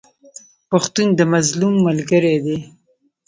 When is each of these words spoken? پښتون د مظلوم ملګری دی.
پښتون 0.69 1.07
د 1.17 1.21
مظلوم 1.33 1.75
ملګری 1.87 2.35
دی. 2.45 2.57